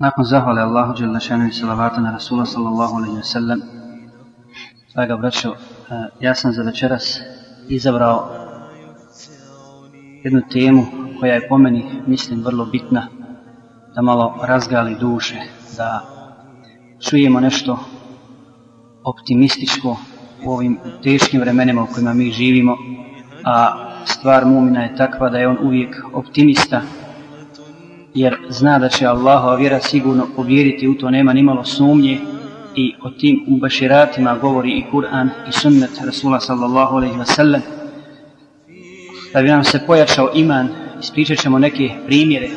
[0.00, 3.60] Nakon zahvale Allahu Đelešanu i salavata na Rasula sallallahu alaihi wa sallam,
[4.94, 5.54] Draga braćo, e,
[6.20, 7.20] ja sam za večeras
[7.68, 8.28] izabrao
[10.24, 10.86] jednu temu
[11.20, 13.06] koja je po meni, mislim, vrlo bitna
[13.94, 15.36] da malo razgali duše,
[15.76, 16.02] da
[17.08, 17.78] čujemo nešto
[19.04, 19.96] optimističko
[20.46, 22.76] u ovim teškim vremenima u kojima mi živimo,
[23.44, 23.74] a
[24.04, 26.82] stvar mumina je takva da je on uvijek optimista,
[28.14, 32.18] jer zna da će Allahova vjera sigurno povjeriti, u to nema nimalo sumnje
[32.74, 37.60] i o tim ubaširatima govori i Kur'an i sunnet Rasula sallallahu alaihi wa sallam.
[39.32, 40.68] Da bi nam se pojačao iman,
[41.00, 42.48] ispričat ćemo neke primjere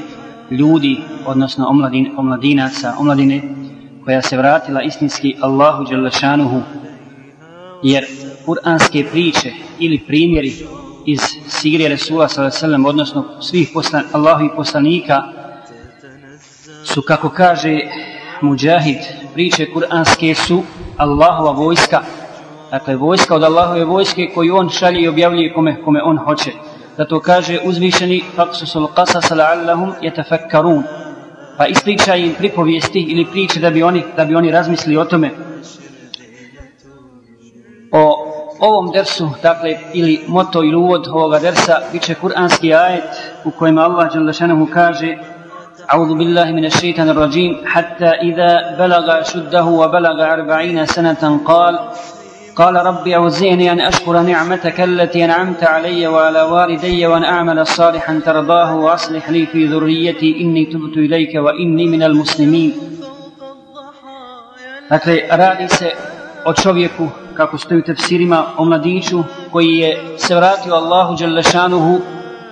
[0.52, 3.42] ljudi, odnosno omladin, omladinaca, omladine,
[4.06, 6.62] koja se vratila istinski Allahu Đalešanuhu,
[7.84, 8.06] jer
[8.45, 10.54] kuranske priče ili primjeri
[11.06, 12.88] iz Sirije Resula s.a.v.
[12.88, 15.23] odnosno svih poslan, Allahovih poslanika
[16.94, 17.80] su, kako kaže
[18.42, 18.98] Mujahid,
[19.34, 20.64] priče kuranske su
[20.98, 22.02] Allahova vojska,
[22.72, 26.52] dakle vojska od Allahove vojske koju on šalje i objavljuje kome, kome on hoće.
[26.98, 30.84] Zato kaže uzvišeni faksusul qasas la'allahum yatafakkarun.
[31.58, 35.32] Pa ispriča im pripovijesti ili priče da bi oni da bi oni razmislili o tome.
[37.92, 43.78] O ovom dersu, dakle, ili moto ili uvod ovoga dersa, biće kuranski ajet u kojem
[43.78, 45.17] Allah Đalešanohu kaže
[45.92, 51.78] أعوذ بالله من الشيطان الرجيم حتى إذا بلغ شده وبلغ أربعين سنة قال
[52.56, 58.77] قال رب أوزعني أن أشكر نعمتك التي أنعمت علي وعلى والدي وأن أعمل صالحا ترضاه
[58.77, 62.73] وأصلح لي في ذريتي إني تبت إليك وإني من المسلمين
[64.91, 65.91] Dakle, radi se
[66.45, 72.01] o čovjeku, kako stoji u tefsirima, o mladiću koji je se vratio Allahu Đalešanuhu,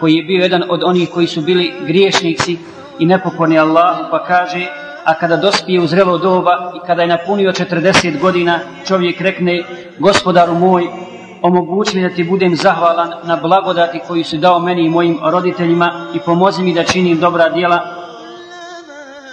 [0.01, 2.57] koji je bio jedan od onih koji su bili griješnici
[3.00, 4.68] i nepokorni Allahu, pa kaže,
[5.06, 9.64] a kada dospije u zrelo doba i kada je napunio 40 godina, čovjek rekne,
[10.00, 10.88] gospodaru moj,
[11.42, 15.92] omogući mi da ti budem zahvalan na blagodati koju si dao meni i mojim roditeljima
[16.14, 17.80] i pomozi mi da činim dobra djela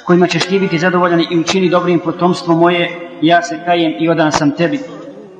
[0.08, 4.32] kojima ćeš ti biti zadovoljan i učini dobrim potomstvo moje, ja se kajem i odan
[4.32, 4.80] sam tebi.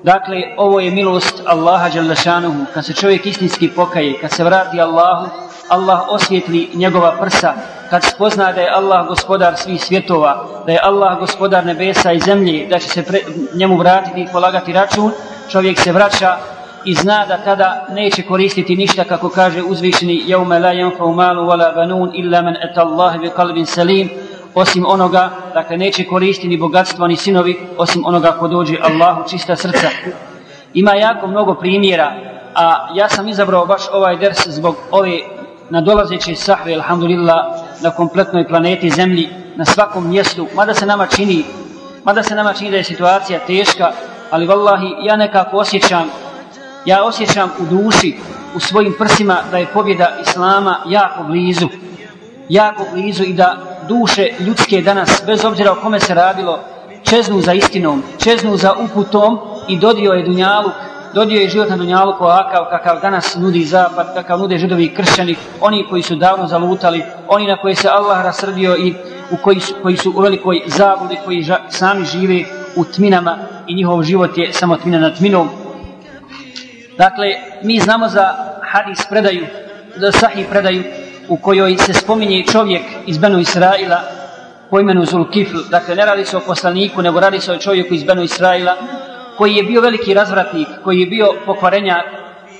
[0.02, 5.26] Dakle, ovo je milost Allaha Đalešanuhu, kad se čovjek istinski pokaje, kad se vrati Allahu,
[5.68, 7.54] Allah osvjetli njegova prsa,
[7.90, 12.66] kad spozna da je Allah gospodar svih svjetova, da je Allah gospodar nebesa i zemlje,
[12.70, 13.20] da će se pre,
[13.54, 15.12] njemu vratiti i polagati račun,
[15.50, 16.36] čovjek se vraća
[16.84, 21.74] i zna da tada neće koristiti ništa kako kaže uzvišeni jaume la yanfa'u malu wala
[21.74, 24.10] banun illa man ata Allah bi qalbin salim.
[24.54, 29.56] Osim onoga dakle neće koristiti ni bogatstvo ni sinovi osim onoga ko dođe Allahu čista
[29.56, 29.88] srca.
[30.74, 32.12] Ima jako mnogo primjera
[32.54, 35.18] a ja sam izabrao baš ovaj ders zbog ove
[35.70, 37.38] nadolazeće sahve alhamdulillah
[37.80, 41.44] na kompletnoj planeti zemlji na svakom mjestu mada se nama čini
[42.04, 43.92] mada se nama čini da je situacija teška
[44.30, 46.10] ali vallahi ja nekako osjećam
[46.84, 48.16] ja osjećam u duši
[48.54, 51.68] u svojim prsima da je pobjeda Islama jako blizu
[52.48, 53.56] jako blizu i da
[53.88, 56.60] duše ljudske danas bez obzira o kome se radilo
[57.02, 60.72] čeznu za istinom čeznu za uputom i dodio je dunjaluk
[61.14, 65.36] dodio je život na dunjalu ovakav kakav danas nudi zapad, kakav nude židovi i kršćani,
[65.60, 68.94] oni koji su davno zalutali, oni na koje se Allah rasrdio i
[69.30, 72.44] u koji su, koji su u velikoj zabudi, koji ža, sami žive
[72.76, 75.48] u tminama i njihov život je samo tmina nad tminom.
[76.98, 77.26] Dakle,
[77.62, 79.46] mi znamo za hadis predaju,
[79.96, 80.82] za sahih predaju
[81.28, 84.00] u kojoj se spominje čovjek iz Benu Israila
[84.70, 85.58] po imenu Zulkifl.
[85.70, 88.76] Dakle, ne radi se o poslaniku, nego radi se o čovjeku iz Benu Israila
[89.38, 92.04] koji je bio veliki razvratnik, koji je bio pokvarenjak,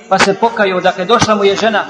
[0.09, 1.83] pa se pokajao, dakle, došla mu je žena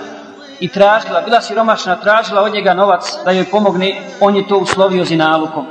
[0.59, 5.05] i tražila, bila siromašna, tražila od njega novac da joj pomogne, on je to uslovio
[5.05, 5.65] zinalukom.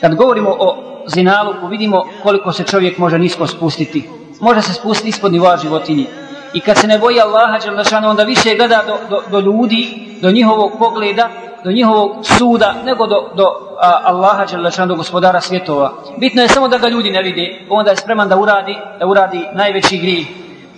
[0.00, 4.08] Kad govorimo o zinaluku, vidimo koliko se čovjek može nisko spustiti.
[4.40, 6.06] Može se spustiti ispod nivoa životinje.
[6.54, 10.30] I kad se ne boji Allaha, Đalešana, onda više gleda do, do, do ljudi, do
[10.30, 11.28] njihovog pogleda,
[11.64, 13.44] do njihovog suda, nego do, do
[13.80, 15.92] a, Allaha Đelešanu, do gospodara svjetova.
[16.16, 19.46] Bitno je samo da ga ljudi ne vide, onda je spreman da uradi, da uradi
[19.52, 20.28] najveći grih.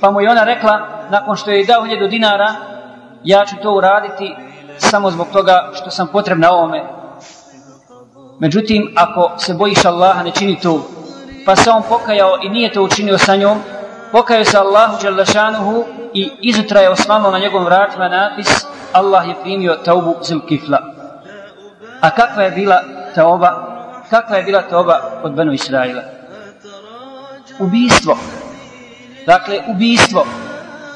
[0.00, 0.80] Pa mu je ona rekla,
[1.10, 2.54] nakon što je dao hiljadu dinara,
[3.24, 4.34] ja ću to uraditi
[4.78, 6.84] samo zbog toga što sam potrebna ovome.
[8.38, 10.80] Međutim, ako se bojiš Allaha, ne čini to.
[11.46, 13.58] Pa se on pokajao i nije to učinio sa njom,
[14.12, 15.84] pokajao se Allahu Đelešanuhu
[16.14, 20.78] i izutra je osvano na njegovom vratima napis Allah je primio taubu Zulkifla.
[22.00, 22.82] A kakva je bila
[23.14, 23.70] taoba,
[24.10, 26.02] Kakva je bila taoba od Benu Israila?
[27.58, 28.18] Ubijstvo.
[29.26, 30.26] Dakle, ubijstvo.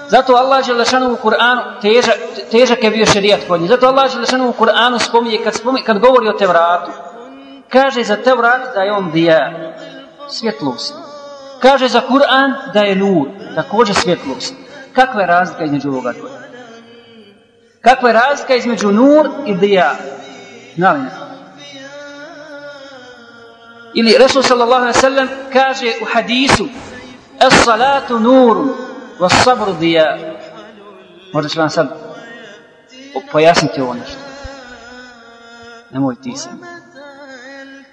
[0.09, 2.15] Zato Allah Đelešanu u Kur'anu, težak,
[2.51, 3.71] težak je bio šerijat kod njih.
[3.71, 6.91] Zato Allah Đelešanu u Kur'anu spominje, kad, spominje, kad govori o Tevratu,
[7.69, 9.53] Kaže za Tevrat da je on dija,
[10.29, 10.95] svjetlost.
[11.61, 14.55] Kaže za Kur'an da je nur, također svjetlost.
[14.95, 16.35] Kakva je razlika između ovoga dvoja?
[17.81, 19.95] Kakva je razlika između nur i dija?
[20.77, 21.11] Znali ne?
[23.95, 26.69] Ili Resul sallallahu alaihi sallam kaže u hadisu
[27.47, 28.77] Es salatu nuru
[29.19, 30.19] wa sabru dija.
[31.33, 31.89] Možda ću vam sad
[33.33, 34.19] pojasniti ovo nešto.
[35.91, 36.61] Nemoj ti sam.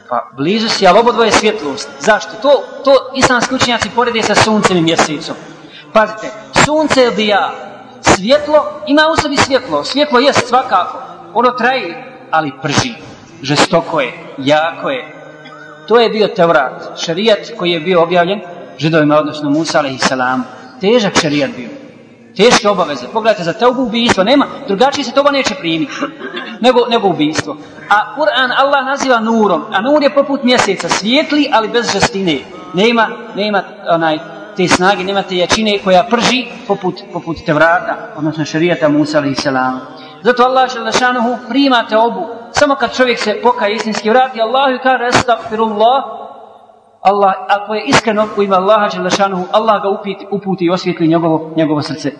[0.09, 1.89] Pa blizu si, ali obo dvoje svjetlost.
[1.99, 2.31] Zašto?
[2.41, 5.35] To, to islamski učenjaci porede sa suncem i mjesecom.
[5.93, 6.31] Pazite,
[6.65, 7.51] sunce je dija,
[8.01, 9.83] svjetlo, ima u sebi svjetlo.
[9.83, 11.01] Svjetlo je svakako.
[11.33, 11.95] Ono traji,
[12.31, 12.93] ali prži.
[13.41, 15.21] Žestoko je, jako je.
[15.87, 18.41] To je bio Tevrat, šarijat koji je bio objavljen
[18.77, 20.09] židovima, odnosno Musa a.s.
[20.81, 21.69] Težak šarijat bio.
[22.35, 23.07] Teške obaveze.
[23.13, 25.93] Pogledajte, za teubu ubijstvo nema, drugačije se toga neće primiti
[26.61, 27.57] nego, nego ubijstvo.
[27.89, 32.39] A Kur'an Allah naziva nurom, a nur je poput mjeseca, svijetli, ali bez žestine.
[32.73, 34.19] Nema, nema onaj,
[34.55, 39.47] te snage, nema te jačine koja prži poput, poput Tevrata, odnosno šarijata Musa a.s.
[40.23, 42.25] Zato Allah želešanuhu prima te obu.
[42.51, 45.05] Samo kad čovjek se pokaje istinski vrati, Allahu i kaže,
[47.01, 51.53] Allah, ako je iskreno u ime Allaha Đelešanuhu, Allah ga upiti, uputi i osvijetli njegovo,
[51.57, 52.11] njegovo srce.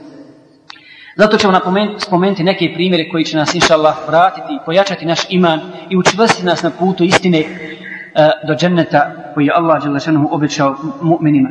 [1.18, 1.60] Zato ćemo
[1.98, 6.64] spomenuti neke primjere koji će nas, inša Allah, vratiti, pojačati naš iman i učvrstiti nas
[6.64, 11.50] na putu istine uh, do dženneta koji je Allah Đelešanuhu obećao mu'minima.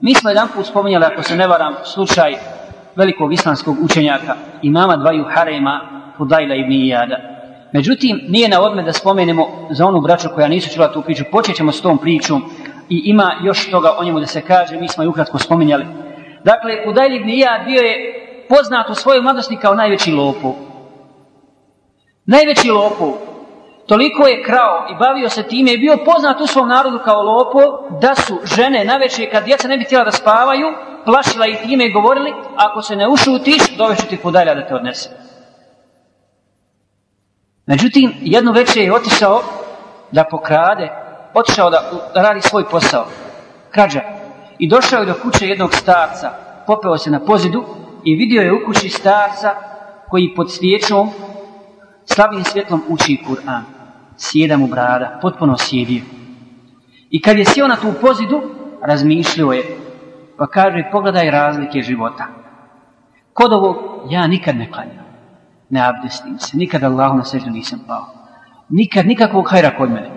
[0.00, 2.34] Mi smo jedan put spominjali, ako se ne varam, slučaj
[2.96, 5.80] velikog islamskog učenjaka, imama dvaju harema,
[6.16, 7.16] Fudajla ibn Iyada.
[7.72, 11.56] Međutim, nije na odme da spomenemo za onu braću koja nisu čula tu priču, počet
[11.56, 12.42] ćemo s tom pričom
[12.88, 15.86] i ima još toga o njemu da se kaže, mi smo ju ukratko spominjali.
[16.44, 17.96] Dakle, Fudajl ibn Iyad bio je
[18.48, 20.54] poznat u svojoj mladosti kao najveći lopov.
[22.26, 23.29] Najveći lopov.
[23.90, 28.00] Toliko je krao i bavio se time i bio poznat u svom narodu kao lopov
[28.00, 30.66] da su žene na večer kad djeca ne bi htjela da spavaju,
[31.04, 35.10] plašila ih time i govorili ako se ne ušutiš, doveću ti podalja da te odnese.
[37.66, 39.42] Međutim, jednu večer je otišao
[40.12, 40.88] da pokrade,
[41.34, 43.06] otišao da, da radi svoj posao,
[43.70, 44.00] krađa.
[44.58, 46.30] I došao je do kuće jednog starca,
[46.66, 47.64] popeo se na pozidu
[48.04, 49.54] i vidio je u kući starca
[50.08, 51.10] koji pod svijećom
[52.04, 53.79] slavim svjetlom uči Kur'an.
[54.20, 56.02] Sjeda mu brada, potpuno sjedio.
[57.10, 58.42] I kad je sjeo na tu pozidu,
[58.82, 59.62] razmišljio je,
[60.38, 62.26] pa kaže, pogledaj razlike života.
[63.32, 63.76] Kod ovog
[64.10, 65.10] ja nikad ne klanjam
[65.70, 68.06] ne abdestim se, nikad Allahu na seždu nisam pao.
[68.68, 70.10] Nikad, nikakvog hajra kod mene.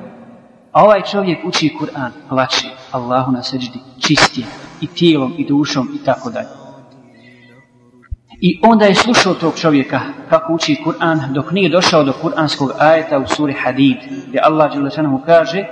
[0.71, 4.47] A ovaj čovjek uči Kur'an, plaće Allahu na seždi, čistije
[4.81, 6.62] i tijelom i dušom i tako dalje.
[8.42, 13.18] I onda je slušao tog čovjeka kako uči Kur'an dok nije došao do kur'anskog ajeta
[13.18, 13.96] u suri Hadid
[14.28, 15.64] gdje Allah Đelešanohu kaže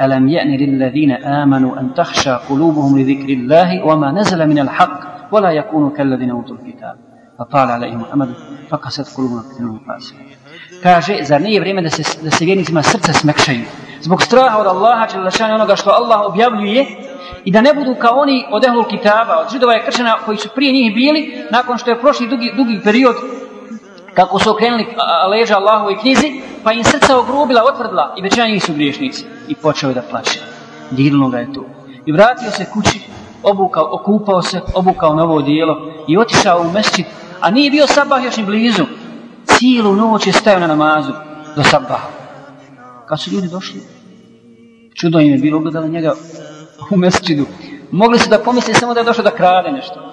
[0.00, 5.00] ألم يأن للذين آمنوا أن تخشى قلوبهم لذكر الله وما نزل من الحق
[5.32, 6.96] ولا يكونوا كالذين أوتوا الكتاب
[7.38, 8.34] فطال عليهم أمد
[8.70, 10.36] فقست قلوبهم كثيرهم فاسقين
[10.82, 13.64] kaže, zar nije vrijeme da se, da se vjernicima srca smekšaju?
[14.00, 16.86] Zbog straha od Allaha, će lašanje onoga što Allah objavljuje,
[17.45, 20.49] i da ne budu kao oni od ehlul kitaba, od židova i kršćana koji su
[20.55, 23.15] prije njih bili, nakon što je prošli dugi, dugi period,
[24.13, 24.87] kako su okrenuli
[25.29, 29.25] leža Allahu knjizi, pa im srca ogrubila, otvrdila i većina njih su griješnici.
[29.47, 30.39] I počeo je da plaće.
[30.91, 31.65] Dirno ga je to.
[32.05, 32.99] I vratio se kući,
[33.43, 37.05] obukao, okupao se, obukao novo dijelo i otišao u mesčit
[37.41, 38.85] a nije bio sabah još ni blizu.
[39.45, 41.11] Cijelu noć je stajao na namazu
[41.55, 42.07] do sabaha.
[43.07, 43.81] Kad su ljudi došli,
[44.93, 46.13] čudo im je bilo gledali njega
[46.91, 47.45] u mesčidu.
[47.91, 50.11] Mogli su da pomisli samo da je došao da krade nešto.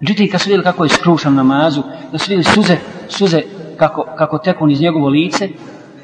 [0.00, 1.82] Međutim, kad su vidjeli kako je skrušan namazu,
[2.12, 2.76] da su vidjeli suze,
[3.08, 3.42] suze
[3.76, 5.48] kako, kako teku iz njegovo lice,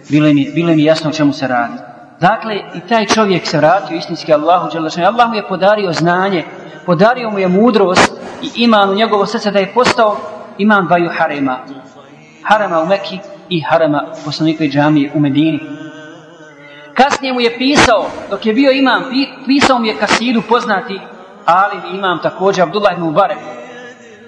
[0.09, 1.75] bilo im, je, bilo im je jasno o čemu se radi.
[2.21, 4.69] Dakle, i taj čovjek se vratio istinski Allahu,
[5.07, 6.45] Allah mu je podario znanje,
[6.87, 10.17] podario mu je mudrost i iman u njegovo srce da je postao
[10.59, 11.59] imam dvaju harema.
[12.43, 13.19] Harema u Mekki
[13.49, 15.61] i harema poslanikove džamije u Medini.
[17.03, 19.05] Kasnije mu je pisao, dok je bio imam,
[19.47, 21.01] pisao mu je kasidu poznati,
[21.47, 23.39] ali imam također Abdullah ibn Mubarak,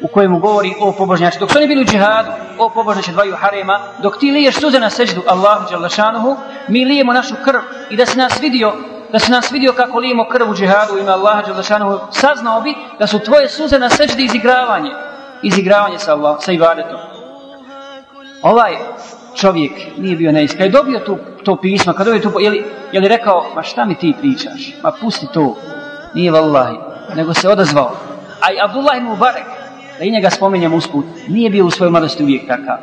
[0.02, 1.38] u kojemu govori o pobožnjači.
[1.38, 4.90] Dok su oni bili u džihadu, o pobožnjači dvaju harema, dok ti liješ suze na
[4.90, 6.36] seđdu Allahu Đalašanuhu,
[6.68, 7.60] mi lijemo našu krv
[7.90, 8.72] i da se nas vidio
[9.12, 13.06] da se nas vidio kako lijemo krv u džihadu ima Allaha Đalašanuhu, saznao bi da
[13.06, 14.90] su tvoje suze na seđdi izigravanje
[15.42, 16.98] izigravanje sa Allah, sa ibadetom.
[18.42, 18.76] Ovaj
[19.36, 20.66] čovjek nije bio neiskren.
[20.66, 23.84] Je dobio tu, to pismo, kad dobio tu, je li, je li rekao, ma šta
[23.84, 24.74] mi ti pričaš?
[24.82, 25.56] Ma pusti to.
[26.14, 26.76] Nije vallahi.
[27.16, 27.96] Nego se odazvao.
[28.40, 29.46] A i Abdullah ibn Mubarak,
[29.98, 32.76] da i njega spomenjem usput, nije bio u svojoj mladosti uvijek takav.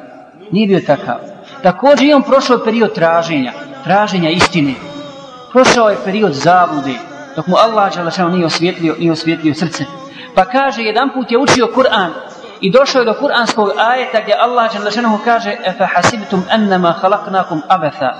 [0.51, 1.18] Nije bio takav.
[1.63, 3.51] Također je on prošao period traženja,
[3.84, 4.74] traženja istine,
[5.51, 6.94] prošao je period zablude,
[7.36, 9.86] dok mu Allah Đalašanu nije osvjetlio, nije osvjetlio srce.
[10.36, 12.10] Pa kaže, jedan put je učio Kur'an
[12.62, 18.13] i došao je do kur'anskog ajeta gdje Allah Đalešanu kaže Efa hasibtum ennama halaknakum abatha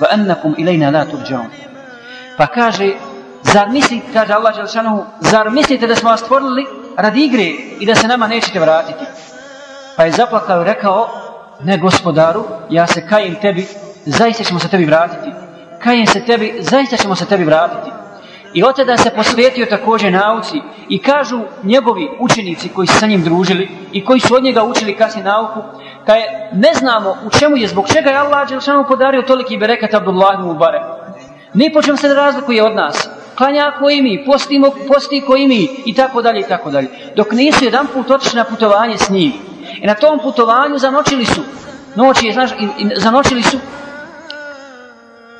[0.00, 1.50] wa annakum ilajna la turđaun.
[2.38, 2.92] Pa kaže,
[3.42, 7.44] zar mislite, kaže Allah Đalešanu, zar mislite da smo vas stvorili radi igre
[7.80, 9.04] i da se nama nećete vratiti?
[9.96, 11.08] Pa je zaplakao i rekao,
[11.64, 13.68] ne gospodaru, ja se kajem tebi,
[14.06, 15.32] zaista ćemo se tebi vratiti.
[15.82, 18.01] Kajem se tebi, zaista ćemo se tebi vratiti.
[18.54, 23.68] I od se posvetio također nauci i kažu njegovi učenici koji su sa njim družili
[23.92, 25.60] i koji su od njega učili kasnije nauku,
[26.06, 26.20] kaj
[26.52, 30.58] ne znamo u čemu je, zbog čega je Allah Đelšanu podario toliki berekat Abdullah ibn
[31.54, 33.08] Ni po čem se ne razlikuje od nas.
[33.36, 36.88] Klanja koji mi, postimo, posti koji mi i tako dalje i tako dalje.
[37.16, 39.32] Dok nisu jedan put otišli na putovanje s njim.
[39.82, 41.40] I na tom putovanju zanočili su.
[41.94, 43.56] Noći je, znaš, i, i, zanočili su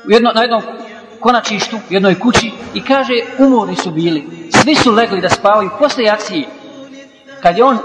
[0.07, 0.61] u jedno, na jednom
[1.23, 4.49] konačištu, jednoj kući i kaže, umorni su bili.
[4.61, 6.47] Svi su legli da spavaju posle akcije.
[7.41, 7.77] Kad je on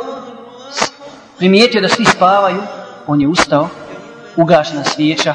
[1.39, 2.63] primijetio da svi spavaju,
[3.07, 3.69] on je ustao,
[4.37, 5.35] ugašena svijeća,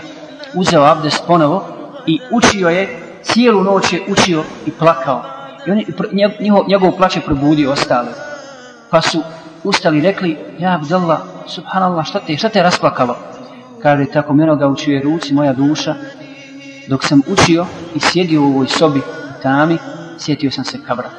[0.53, 1.65] uzeo abdest ponovo
[2.07, 5.23] i učio je, cijelu noć je učio i plakao.
[5.67, 5.85] I on je,
[6.39, 8.09] njegov, njegov plać je probudio ostale.
[8.89, 9.21] Pa su
[9.63, 13.15] ustali i rekli, ja Abdallah, subhanallah, šta te, šta te rasplakalo?
[13.81, 15.95] Kaže, tako mi ga učio je ruci, moja duša,
[16.87, 19.01] dok sam učio i sjedio u ovoj sobi
[19.43, 19.77] tami,
[20.19, 21.09] sjetio sam se kabra.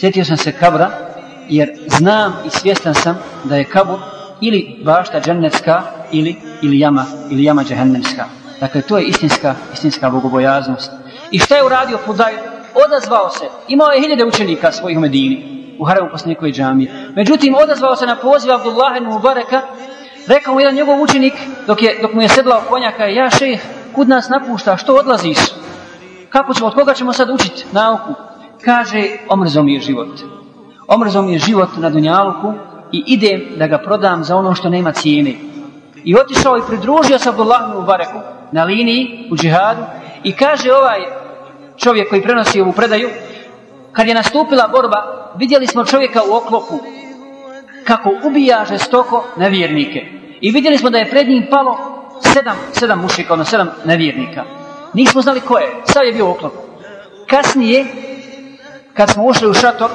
[0.00, 0.90] Sjetio sam se kabra,
[1.48, 3.98] jer znam i svjestan sam da je kabur
[4.40, 8.24] ili bašta džennetska ili, ili jama, ili jama džehennemska.
[8.60, 10.90] Dakle, to je istinska, istinska bogobojaznost.
[11.30, 12.36] I šta je uradio Fudajl?
[12.86, 13.44] Odazvao se.
[13.68, 16.90] Imao je hiljade učenika svojih u Medini, u Haramu posnikove džamije.
[17.16, 19.62] Međutim, odazvao se na poziv Abdullah ibn Mubareka,
[20.26, 21.34] rekao mu jedan njegov učenik,
[21.66, 23.60] dok, je, dok mu je sedlao konjaka, ja šejh,
[23.94, 25.38] kud nas napušta, što odlaziš?
[26.28, 28.14] Kako ćemo, od koga ćemo sad učiti nauku?
[28.64, 30.20] Kaže, omrzo mi je život.
[30.88, 32.52] Omrzo mi je život na Dunjaluku
[32.92, 35.34] i idem da ga prodam za ono što nema cijene.
[36.04, 38.18] I otišao i pridružio se Abdullahu u Bareku
[38.52, 39.82] na liniji u džihadu
[40.24, 41.00] i kaže ovaj
[41.76, 43.08] čovjek koji prenosi ovu predaju,
[43.92, 46.78] kad je nastupila borba, vidjeli smo čovjeka u oklopu
[47.84, 50.06] kako ubija žestoko nevjernike.
[50.40, 51.91] I vidjeli smo da je pred njim palo
[52.22, 54.44] sedam, sedam mušika, ono sedam nevjernika.
[54.94, 56.52] Nismo znali ko je, sad je bio oklop.
[57.26, 57.86] Kasnije,
[58.94, 59.90] kad smo ušli u šator,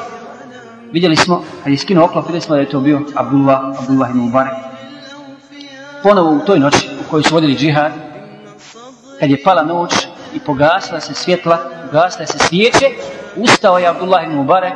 [0.91, 4.19] vidjeli smo, kad je skinuo oklop, vidjeli smo da je to bio Abdullah, Abdullah ibn
[4.19, 4.53] Mubarak.
[6.03, 7.91] Ponovo u toj noći u kojoj su vodili džihad,
[9.19, 9.93] kad je pala noć
[10.33, 11.57] i pogasla se svjetla,
[11.91, 12.85] gasle se svijeće,
[13.35, 14.73] ustao je Abdullah ibn Mubarak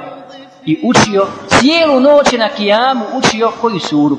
[0.65, 4.17] i učio, cijelu noć na kijamu učio koju suru.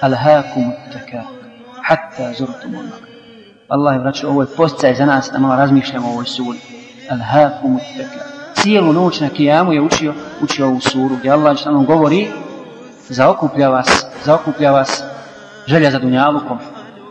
[0.00, 1.39] Alhaakum takar
[1.90, 3.02] hatta zurtum ulmak.
[3.68, 6.58] Allah je vraćao, ovo je postaj za nas da malo razmišljamo o ovoj suri.
[7.10, 8.24] Al-hakum uttaka.
[8.54, 12.28] Cijelu noć na kijamu je učio, učio ovu suru, gdje Allah što nam govori,
[13.08, 15.02] zaokuplja vas, zaokuplja vas
[15.66, 16.58] želja za dunjalukom,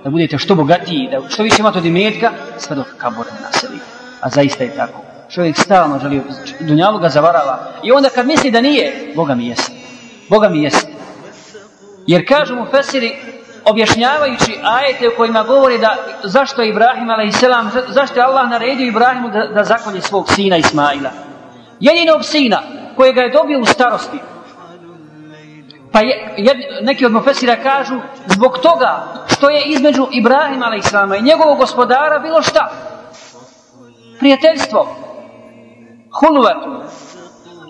[0.03, 3.79] da budete što bogatiji, da što više imate od imetka, sve dok kabor ne naseli.
[4.21, 5.01] A zaista je tako.
[5.29, 6.21] Čovjek stalno želi,
[6.59, 7.71] dunjalu ga zavarava.
[7.83, 9.71] I onda kad misli da nije, Boga mi jeste.
[10.29, 10.91] Boga mi jeste.
[12.07, 13.15] Jer kažu mu Fesiri,
[13.69, 17.43] objašnjavajući ajete u kojima govori da zašto je Ibrahim a.s.
[17.87, 21.09] zašto je Allah naredio Ibrahimu da, da zakolje svog sina Ismaila.
[21.79, 22.61] Jedinog sina
[22.95, 24.19] kojega je dobio u starosti.
[25.91, 30.93] Pa je, jed, neki od mofesira kažu zbog toga što je između Ibrahima a.s.
[31.19, 32.71] i njegovog gospodara bilo šta?
[34.19, 34.95] Prijateljstvo.
[36.11, 36.69] Huluvatu.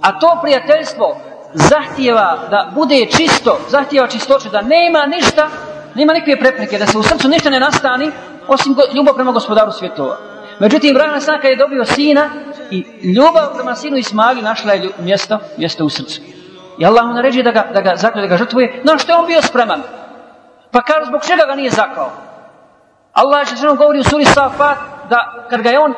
[0.01, 1.18] A to prijateljstvo
[1.53, 5.48] zahtijeva da bude čisto, zahtijeva čistoće, da nema ništa
[5.96, 8.12] nema nikakve prepreke da se u srcu ništa ne nastani
[8.48, 10.17] osim ljubav prema gospodaru svjetova.
[10.60, 12.29] Međutim, Ibrahim Asaka je dobio sina
[12.72, 16.22] i ljubav prema sinu Ismaili našla je mjesto, mjesto u srcu.
[16.79, 18.81] I Allah mu naređuje da ga, da ga zaklje, da ga žrtvuje.
[18.84, 19.81] No što je on bio spreman?
[20.72, 22.12] Pa kaže zbog čega ga nije zakao?
[23.13, 24.77] Allah je što govori u suri Safat
[25.10, 25.93] da kad ga je on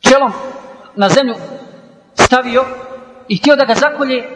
[0.00, 0.32] čelom
[0.96, 1.34] na zemlju
[2.14, 2.64] stavio
[3.28, 4.28] i htio da ga zakolje,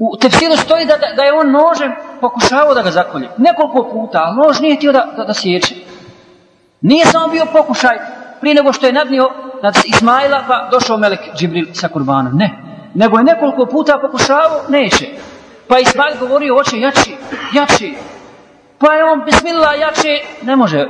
[0.00, 3.28] u tefsiru stoji da, da, da je on nožem pokušavao da ga zakolje.
[3.36, 5.74] Nekoliko puta, ali nož nije htio da, da, da sjeće.
[6.80, 7.98] Nije samo bio pokušaj
[8.40, 9.30] prije nego što je nadnio
[9.62, 12.36] nad Ismaila pa došao Melek Džibril sa kurbanom.
[12.36, 12.50] Ne.
[12.94, 15.08] Nego je nekoliko puta pokušavao, neće.
[15.68, 17.16] Pa Ismail govorio, oče, jači,
[17.54, 17.94] jači.
[18.78, 20.86] Pa je on, bismillah, jači, ne može.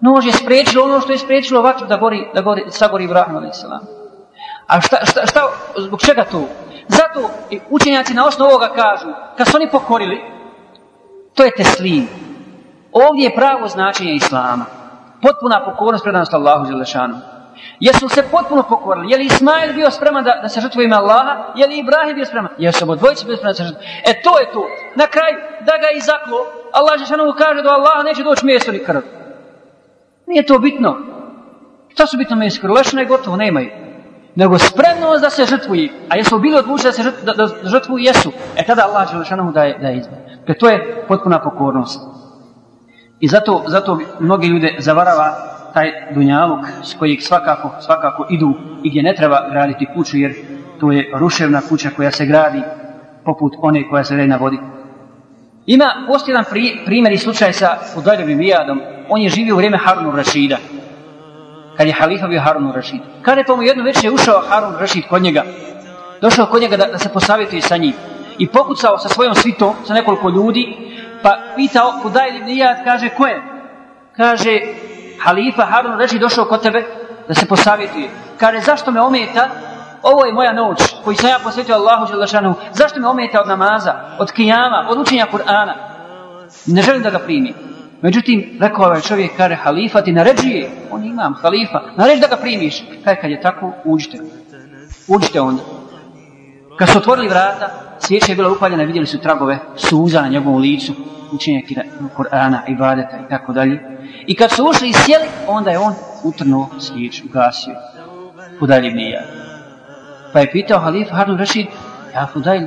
[0.00, 3.64] Nož je spriječilo ono što je spriječilo vatru da gori, da gori, sagori Ibrahim, a.s.
[4.66, 5.40] A šta, šta, šta,
[5.76, 6.48] zbog čega to?
[6.88, 10.20] Zato i učenjaci na osnovu ovoga kažu, kad su oni pokorili,
[11.34, 12.08] to je teslim.
[12.92, 14.64] Ovdje je pravo značenje Islama.
[15.22, 17.14] Potpuna pokornost predanost Allahu Želešanu.
[17.80, 19.10] Jesu se potpuno pokorili?
[19.10, 21.52] Je li Ismail bio spreman da, da se žrtvuje ime Allaha?
[21.54, 22.52] Je li Ibrahim bio spreman?
[22.58, 23.82] Jesu obo dvojice bio spreman da se žrtvo?
[24.06, 24.66] E to je to.
[24.94, 26.38] Na kraju da ga izaklo,
[26.72, 29.00] Allah Đelešanu kaže da Allaha neće doći mjesto ni krv.
[30.26, 30.96] Nije to bitno.
[31.88, 32.72] Šta su bitno mjesto krv?
[32.72, 33.70] Lešina je gotovo, nemaju.
[34.34, 35.88] Nego spremnost da se žrtvuje.
[36.08, 37.24] A jesu bili odlučili da se žrtvuju?
[37.24, 38.04] Da, da žrtvuju?
[38.04, 38.32] Jesu.
[38.56, 40.18] E tada Allah Đelešanu daje, daje izbor.
[40.38, 42.00] Dakle, to je potpuna pokornost.
[43.20, 45.34] I zato, zato mnogi ljude zavarava
[45.74, 50.34] taj dunjaluk s kojeg svakako, svakako idu i gdje ne treba graditi kuću jer
[50.80, 52.62] to je ruševna kuća koja se gradi
[53.24, 54.58] poput one koja se gradi na vodi.
[55.66, 58.80] Ima postojan pri, primjer i slučaj sa Udaljevim Ijadom.
[59.08, 60.56] On je živio u vrijeme Harunu Rašida.
[61.76, 63.00] Kad je halifa bio Harun Rašid.
[63.22, 65.44] Kad je tomu jedno večer ušao Harun Rašid kod njega.
[66.20, 67.92] Došao kod njega da, da se posavjetuje sa njim
[68.38, 70.76] i pokucao sa svojom svitom, sa nekoliko ljudi,
[71.22, 73.42] pa pitao Kudaj ibn Iyad, kaže, ko je?
[74.16, 74.60] Kaže,
[75.20, 76.84] halifa Harun Rashid došao kod tebe
[77.28, 78.10] da se posavjetuje.
[78.38, 79.48] Kaže, zašto me ometa?
[80.02, 82.54] Ovo je moja noć koju sam ja posvetio Allahu Đelešanu.
[82.72, 85.74] Zašto me ometa od namaza, od kijama, od učenja Kur'ana?
[86.66, 87.54] Ne želim da ga primi.
[88.02, 92.84] Međutim, rekao ovaj čovjek, kaže, halifa ti naređuje, on imam, halifa, naređi da ga primiš.
[93.04, 94.18] Kaj kad je tako, uđite.
[95.08, 95.62] Uđite onda.
[96.78, 100.92] Kad su otvorili vrata, svijeća je bila upaljena, vidjeli su tragove suza na njegovom licu,
[101.32, 101.62] učenje
[102.16, 103.80] Kur'ana, ibadeta i tako dalje.
[104.26, 105.94] I kad su ušli i sjeli, onda je on
[106.24, 107.74] utrnuo svijeću, ugasio.
[108.58, 109.24] Fudajl ibn Iyad.
[110.32, 111.66] Pa je pitao halif Harun Rashid,
[112.14, 112.66] ja Fudajl,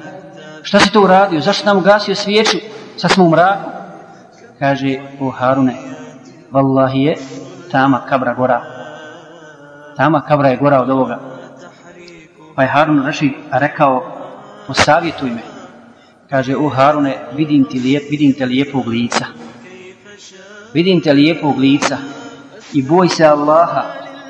[0.62, 2.58] šta si to uradio, zašto nam ugasio svijeću,
[2.98, 3.76] sad smo u mraku?
[4.60, 5.76] Kaže, o Harune,
[6.52, 7.16] vallahi je
[7.72, 8.62] tama kabra gora.
[9.98, 11.20] Tama kabra je gora od ovoga.
[12.56, 14.04] Pa je Harun Rashid rekao,
[14.68, 15.42] posavjetuj me.
[16.30, 19.26] Kaže, o Harune, vidim, ti lijep, vidim te lijepog lica.
[20.74, 21.98] Vidim te lijepog lica
[22.74, 23.84] i boj se Allaha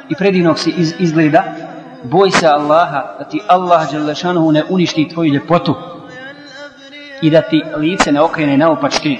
[0.10, 1.44] i predivnog si iz, izgleda,
[2.04, 5.76] boj se Allaha da ti Allah Đelešanohu ne uništi tvoju ljepotu
[7.22, 9.18] i da ti lice ne okrene naopačke.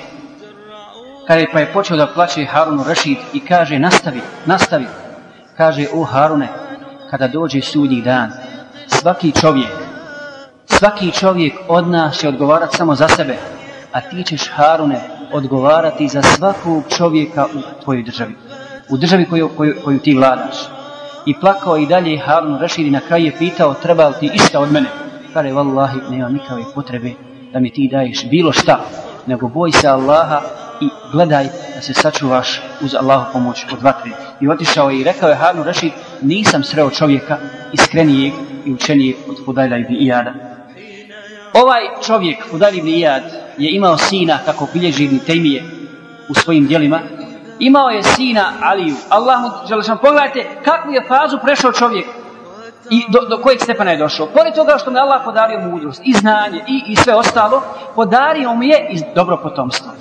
[1.28, 4.86] Kaže, pa je počeo da plaće Harunu Rashid i kaže, nastavi, nastavi.
[5.58, 6.50] Kaže, o Harune,
[7.10, 8.32] kada dođe sudnji dan,
[8.88, 9.72] svaki čovjek,
[10.66, 13.38] svaki čovjek od nas će odgovarati samo za sebe,
[13.92, 15.02] a ti ćeš Harune
[15.34, 18.36] odgovarati za svakog čovjeka u tvojoj državi,
[18.90, 20.56] u državi koju, koju, koju ti vladaš.
[21.26, 24.60] I plakao i dalje Harun Rašid i na kraju je pitao treba li ti išta
[24.60, 24.90] od mene.
[25.34, 27.12] Kare, vallahi, nema nikave potrebe
[27.54, 28.80] da mi ti daješ bilo šta,
[29.28, 30.42] nego boj se Allaha
[30.82, 34.12] i gledaj da se sačuvaš uz Allahu pomoć od vatre.
[34.42, 37.38] I otišao je i rekao je Harun Rašid, nisam sreo čovjeka
[37.74, 38.34] iskrenijeg
[38.66, 40.34] i učenijeg od Fudajla ibn Iyada.
[41.54, 43.24] Ovaj čovjek, Fudajl ibn Iyad,
[43.58, 45.64] je imao sina, kako bilježi ibn Tejmije
[46.30, 47.00] u svojim dijelima,
[47.60, 48.96] imao je sina Aliju.
[49.10, 52.06] Allah mu, želešan, pogledajte kakvu je fazu prešao čovjek
[52.90, 54.28] i do, do kojeg stepana je došao.
[54.28, 57.62] Pored toga što mu je Allah podario mudrost i znanje i, i sve ostalo,
[57.96, 59.92] podario mu je i dobro potomstvo.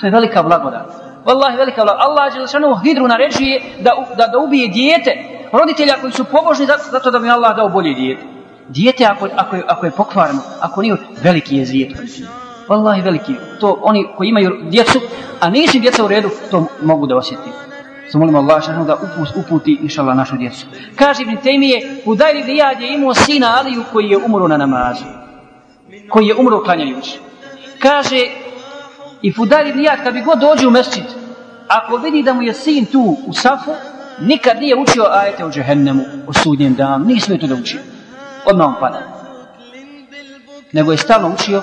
[0.00, 0.86] To je velika blagodat.
[1.24, 2.08] Wallahi velika blagodat.
[2.08, 5.10] Allah Đelešanu hidru naređuje da, da, da ubije dijete,
[5.52, 8.22] roditelja koji su pobožni zato, zato da bi Allah dao bolje dijete.
[8.68, 11.92] Dijete ako, ako, je, ako je pokvarno, ako nije veliki je zvijet.
[12.68, 13.34] Wallahi veliki.
[13.60, 15.00] To oni koji imaju djecu,
[15.40, 17.50] a nisu djeca u redu, to mogu da osjeti.
[18.06, 20.66] Zato molimo Allah šanu da uput, uputi inšallah našu djecu.
[20.96, 25.04] Kaže Ibn Tejmije, u Dajri Dijad je imao sina Aliju koji je umro na namazu.
[26.08, 27.18] Koji je umro klanjajući.
[27.78, 28.26] Kaže,
[29.22, 31.04] i Fudar ibn Iyad, kad bi god dođe u mesčit,
[31.68, 33.70] ako vidi da mu je sin tu u safu,
[34.20, 37.80] nikad nije učio ajete o džehennemu, o sudnjem danu, nije smio to da učio.
[38.46, 39.00] Odmah on pada.
[40.72, 41.62] Nego je stalno učio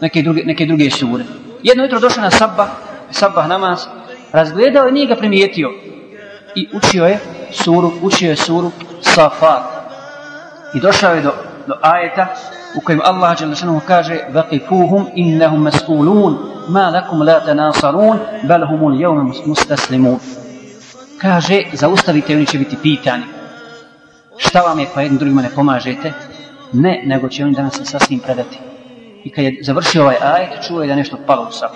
[0.00, 1.24] neke druge, neke druge sure.
[1.62, 2.68] Jedno jutro došao na sabah,
[3.10, 3.86] sabah namaz,
[4.32, 5.70] razgledao i nije ga primijetio.
[6.54, 7.18] I učio je
[7.52, 9.62] suru, učio je suru Safat.
[10.74, 11.32] I došao je do,
[11.66, 12.26] do ajeta
[12.74, 16.32] u kojem Allah Đelešanu kaže وَقِفُوهُمْ إِنَّهُمْ مَسْئُولُونَ
[16.68, 20.18] مَا لَكُمْ لَا تَنَاصَرُونَ بَلْ هُمُ الْيَوْمَ مُسْتَسْلِمُونَ
[21.18, 23.24] Kaže, zaustavite, oni će biti pitani.
[24.36, 26.12] Šta vam je pa jednim drugima ne pomažete?
[26.72, 28.58] Ne, nego će oni danas se sasvim predati.
[29.24, 31.74] I kad je završio ovaj ajet, čuo je da nešto palo u sabu.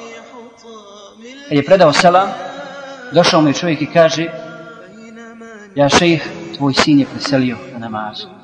[1.49, 2.29] Kad je predao selam,
[3.13, 4.29] došao mi čovjek i kaže
[5.75, 8.42] Ja šejih, tvoj sin je preselio na namazu.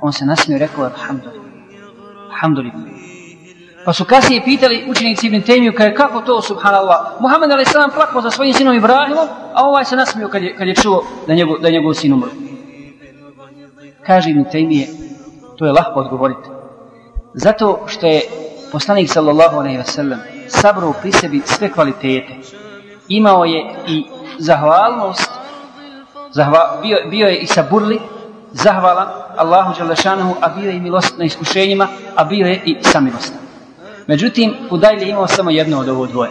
[0.00, 1.44] On se nasmio i rekao, alhamdulillah.
[2.30, 2.80] Alhamdulillah.
[3.84, 7.72] Pa su kasnije pitali učenici Ibn Temiju, kaj, kako to, subhanallah, Muhammed a.s.
[7.94, 11.34] plakao za svojim sinom Ibrahimom, a ovaj se nasmio kad je, kad je čuo da
[11.34, 12.28] njegov, da njegov sin umro.
[14.06, 14.86] Kaže Ibn Temije,
[15.58, 16.48] to je lahko odgovoriti.
[17.34, 18.20] Zato što je
[18.72, 22.34] poslanik sallallahu alaihi wa sallam sabrao pri sebi sve kvalitete.
[23.08, 24.04] Imao je i
[24.38, 25.30] zahvalnost,
[26.30, 28.00] zahva, bio, bio je i saburli,
[28.52, 33.40] zahvalan Allahu Đalešanohu, a bio je i milost na iskušenjima, a bio je i samilostan.
[34.06, 36.30] Međutim, Hudajl je imao samo jedno od ovo dvoje.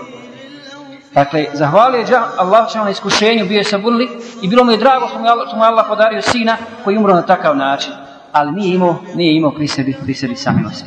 [1.14, 4.10] Dakle, zahvalio je Allah na iskušenju, bio je saburli
[4.42, 7.14] i bilo mu je drago što mu, Allah, što mu Allah podario sina koji umro
[7.14, 7.94] na takav način.
[8.32, 10.86] Ali nije imao, nije imao pri sebi, pri sebi samilosti.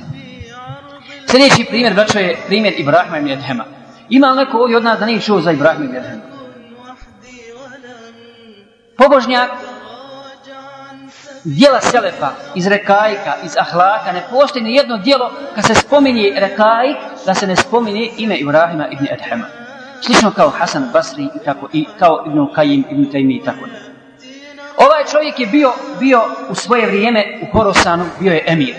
[1.31, 3.65] Sljedeći primjer, braćo, je primjer Ibrahima i Mjedhema.
[4.09, 6.23] Ima li neko ovdje od nas da nije čuo za Ibrahima i Mjedhema?
[8.97, 9.51] Pobožnjak
[11.45, 16.97] dijela Selefa, iz Rekajka, iz Ahlaka, ne postoji ni jedno dijelo kad se spominje Rekajk,
[17.27, 19.47] da se ne spominje ime Ibrahima ibn Edhema.
[20.01, 23.95] Slično kao Hasan Basri i, tako, i kao Ibn Kajim, Ibn Taymi i tako da.
[24.77, 28.75] Ovaj čovjek je bio, bio u svoje vrijeme u Horosanu, bio je emir.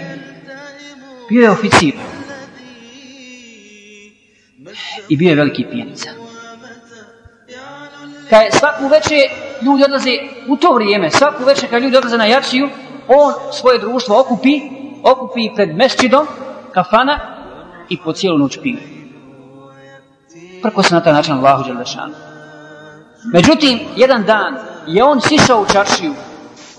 [1.30, 1.94] Bio je oficir.
[5.10, 6.10] I bio je veliki pijenica.
[8.30, 10.12] Kaj svaku večer ljudi odlaze
[10.48, 12.70] u to vrijeme, svaku večer kad ljudi odlaze na jačiju,
[13.08, 14.62] on svoje društvo okupi,
[15.04, 16.28] okupi pred mesčidom,
[16.72, 17.20] kafana
[17.90, 18.78] i po cijelu noć pije.
[20.62, 22.14] Prko se na taj način Allahu Đelešanu.
[23.34, 26.14] Međutim, jedan dan je on sišao u čaršiju,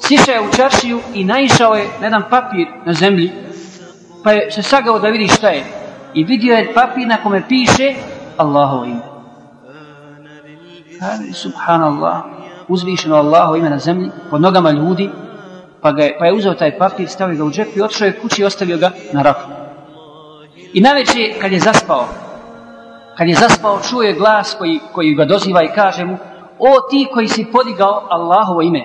[0.01, 3.33] sišao je u čaršiju i naišao je na jedan papir na zemlji,
[4.25, 5.65] pa je se sagao da vidi šta je.
[6.15, 7.95] I vidio je papir na kome piše
[8.37, 9.17] Allahovo ime.
[11.01, 12.25] Kaže, subhanallah,
[12.69, 15.11] uzvišeno Allaho ime na zemlji, pod nogama ljudi,
[15.81, 18.19] pa, ga je, pa je uzeo taj papir, stavio ga u džep i otišao je
[18.21, 19.49] kući i ostavio ga na rafu.
[20.73, 22.05] I najveće, kad je zaspao,
[23.17, 26.17] kad je zaspao, čuo je glas koji, koji ga doziva i kaže mu,
[26.59, 28.85] o ti koji si podigao Allahovo ime,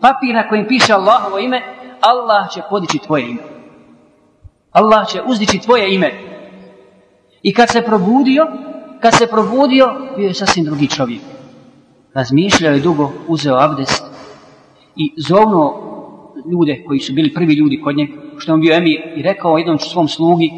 [0.00, 1.62] papir na kojem piše Allahovo ime,
[2.00, 3.42] Allah će podići tvoje ime.
[4.72, 6.12] Allah će uzdići tvoje ime.
[7.42, 8.46] I kad se probudio,
[9.00, 11.33] kad se probudio, bio je sasvim drugi čovjek
[12.14, 14.04] razmišljao je dugo, uzeo abdest
[14.96, 15.74] i zovno
[16.50, 19.78] ljude koji su bili prvi ljudi kod njega, što on bio emir, i rekao jednom
[19.78, 20.50] svom slugi,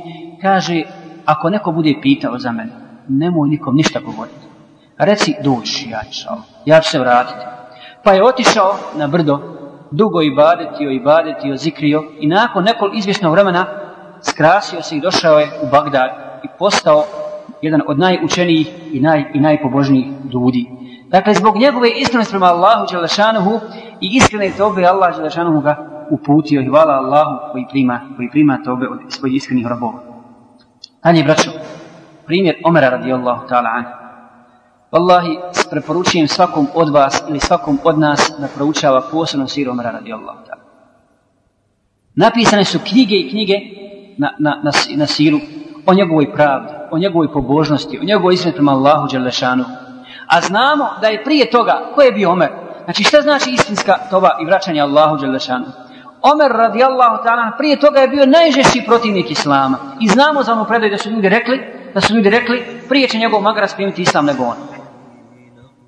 [0.42, 0.82] kaže,
[1.24, 2.72] ako neko bude pitao za mene,
[3.08, 4.46] nemoj nikom ništa govoriti.
[4.98, 6.28] Reci, doći, ja ću,
[6.64, 7.46] ja ću se vratiti.
[8.04, 9.40] Pa je otišao na brdo,
[9.90, 13.66] dugo i badetio i badetio, zikrio i nakon nekog izvjesnog vremena
[14.22, 16.10] skrasio se i došao je u Bagdad
[16.44, 17.04] i postao
[17.62, 20.75] jedan od najučenijih i, naj, i najpobožnijih ljudi.
[21.08, 23.60] Dakle, zbog njegove iskrenosti prema Allahu Đelešanuhu
[24.00, 25.76] i iskrene tobe Allah Đelešanuhu ga
[26.10, 29.98] uputio i hvala Allahu koji prima, koji prima tobe od svojih iskrenih robova.
[31.04, 31.50] Dalje, braćo,
[32.26, 33.84] primjer Omera radijallahu ta'ala an.
[34.92, 35.38] Wallahi,
[35.70, 40.64] preporučujem svakom od vas ili svakom od nas da proučava posebno siru Omera radijallahu ta'ala.
[42.14, 43.54] Napisane su knjige i knjige
[44.18, 45.38] na, na, na, na siru
[45.86, 49.85] o njegovoj pravdi, o njegovoj pobožnosti, o njegovoj iskrenosti prema Allahu Đelešanuhu.
[50.26, 52.50] A znamo da je prije toga, ko je bio Omer?
[52.84, 55.66] Znači šta znači istinska toba i vraćanje Allahu Đelešanu?
[56.22, 59.78] Omer radijallahu ta'ala prije toga je bio najžešći protivnik Islama.
[60.00, 61.60] I znamo za onu predaju da su ljudi rekli,
[61.94, 64.56] da su ljudi rekli, prije će njegov magarac primiti Islam nego on.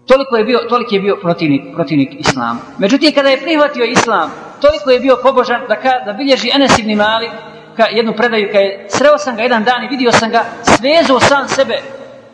[0.07, 2.61] Toliko je bio, toliko je bio protivnik, protivnik Islama.
[2.79, 6.97] Međutim, kada je prihvatio Islam, toliko je bio pobožan da, ka, da bilježi Enes ibn
[6.97, 7.31] Malik,
[7.77, 11.21] ka jednu predaju, kada je sreo sam ga jedan dan i vidio sam ga, svezao
[11.21, 11.79] sam sebe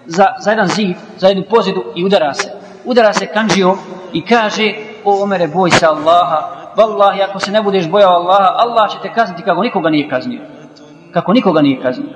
[0.06, 2.52] za, za jedan zid, za jednu pozidu i udara se.
[2.84, 3.76] Udara se kanđio
[4.12, 4.72] i kaže,
[5.04, 6.64] o Omere, boj se Allaha.
[6.76, 10.40] vallahi, ako se ne budeš bojao Allaha, Allah će te kazniti kako nikoga nije kaznio.
[11.12, 12.08] Kako nikoga nije kaznio.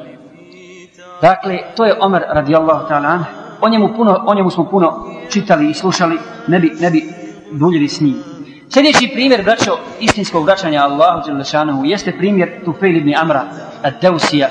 [1.23, 3.25] Dakle, to je Omer radijallahu ta'ala.
[3.61, 7.13] O njemu, puno, o njemu smo puno čitali i slušali, ne bi, ne bi
[7.53, 8.23] duljili s njim.
[8.71, 13.45] Sljedeći primjer, braćo, istinskog vraćanja Allahu Đelešanohu, jeste primjer Tufejl ibn Amra,
[13.83, 14.47] ad-Deusija,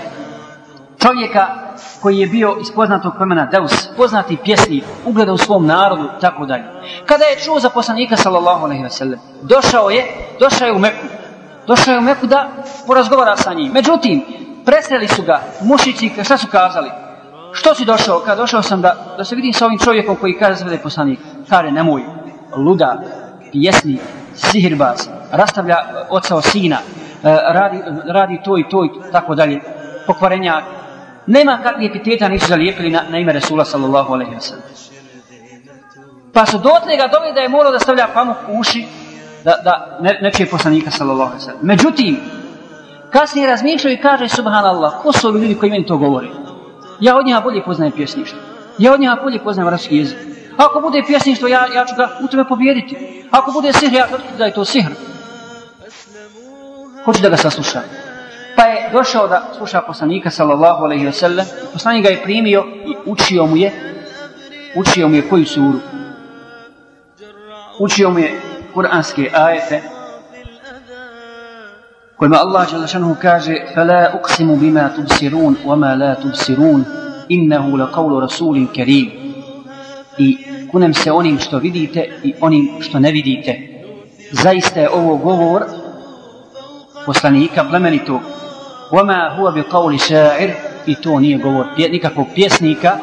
[1.00, 1.67] čovjeka
[2.02, 6.64] koji je bio iz poznatog plemena Deus, poznati pjesnik, ugleda u svom narodu, tako dalje.
[7.06, 10.06] Kada je čuo za poslanika, sallallahu alaihi wa sallam, došao je,
[10.40, 11.06] došao je u Meku,
[11.68, 12.50] došao je u Meku da
[12.88, 13.72] porazgovara sa njim.
[13.72, 14.24] Međutim,
[14.66, 16.90] presreli su ga mušići, šta su kazali?
[17.54, 18.20] Što si došao?
[18.20, 21.20] Kada došao sam da, da se vidim sa ovim čovjekom koji kaže da je poslanik.
[21.50, 22.04] Kare, nemoj,
[22.56, 23.02] luda,
[23.52, 24.02] pjesnik,
[24.36, 25.78] sihirbaz, rastavlja
[26.10, 26.78] oca o sina,
[27.24, 29.62] e, radi, radi to i to i tako dalje,
[30.08, 30.64] pokvarenjak,
[31.28, 34.64] nema kakvi epiteta nisu zalijepili na, na ime Resula sallallahu alaihi wa sallam.
[36.34, 38.86] Pa su dotle ga dobili da je morao da stavlja pamuk u uši
[39.44, 41.62] da, da ne, ne čuje poslanika sallallahu alaihi wa sallam.
[41.62, 42.20] Međutim,
[43.12, 46.30] kasnije razmišljaju i kaže subhanallah, ko su ovi ljudi koji meni to govori?
[47.00, 48.40] Ja od njega bolje poznajem pjesništvo.
[48.78, 50.18] Ja od njega bolje poznajem arabski jezik.
[50.58, 53.24] Ako bude pjesništvo, ja, ja ću ga u tome pobjediti.
[53.32, 54.92] Ako bude sihr, ja ću da je to sihr.
[57.06, 57.84] Hoću da ga saslušam
[58.57, 62.95] pa je došao da sluša poslanika sallallahu alejhi ve sellem poslanik ga je primio i
[63.07, 63.73] učio mu je
[64.77, 65.79] učio mu je koju suru
[67.79, 68.41] učio mu je
[68.75, 69.83] kuranske ajete
[72.17, 76.85] kojima Allah Đelešanuhu kaže فَلَا أُقْسِمُ بِمَا تُبْسِرُونَ وَمَا لَا تُبْسِرُونَ
[77.31, 79.23] إِنَّهُ لَقَوْلُ رَسُولٍ كَرِيمٍ
[80.19, 80.39] i
[80.71, 83.59] kunem se onim što vidite i onim što ne vidite.
[84.33, 85.63] Zaista je ovo govor
[87.07, 88.21] poslanika plemenitog.
[88.93, 90.51] وَمَا هُوَ بِقَوْلِ شَاعِرٍ
[90.87, 92.99] i to nije govor pje, nikakvog pjesnika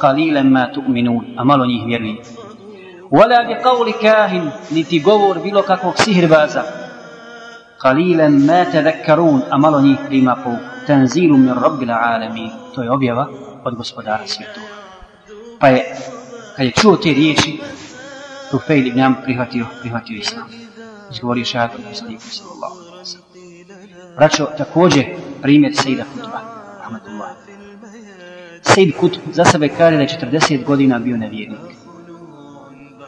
[0.00, 2.16] قَلِيلًا مَا تُؤْمِنُونَ a malo njih vjeruje.
[3.10, 6.62] وَلَا بِقَوْلِ كَاهِنٍ niti govor bilo kakvog sihirbaza
[7.78, 10.50] قَلِيلًا مَا تَذَكَّرُونَ a malo njih prima po
[10.86, 13.28] تَنْزِيلُ مِنْ رَبِّ الْعَالَمِينَ to je objava
[13.64, 14.66] od gospodara svjetova.
[15.60, 15.96] Pa je
[16.56, 17.60] kad je čuo te riječi,
[18.52, 20.48] Rufejl ibn Am prihvatio, prihvatio islam.
[21.12, 24.16] Izgovorio šahadu na sliku sallallahu alaihi wa sallam.
[24.16, 25.04] Braćo, također
[25.41, 26.41] primjer Sejda Kutba,
[26.83, 27.29] rahmatullah.
[28.61, 31.59] Sejd Kutb za sebe kaže da je 40 godina bio nevjernik.